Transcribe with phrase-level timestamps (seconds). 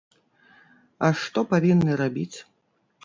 [1.07, 2.37] А што павінны рабіць?